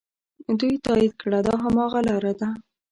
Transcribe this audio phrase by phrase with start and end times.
[0.59, 2.49] دوی تایید کړه دا هماغه لاره ده.